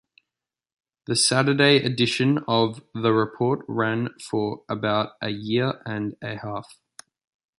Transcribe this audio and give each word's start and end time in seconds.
The 1.05 1.15
Saturday 1.15 1.75
edition 1.77 2.39
of 2.47 2.81
the 2.95 3.13
"Report" 3.13 3.63
ran 3.67 4.09
for 4.19 4.63
about 4.67 5.11
a 5.21 5.29
year 5.29 5.79
and 5.85 6.15
a 6.23 6.37
half. 6.39 6.75